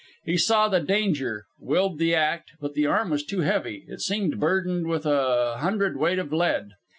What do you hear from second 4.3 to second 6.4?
burdened with a hundredweight of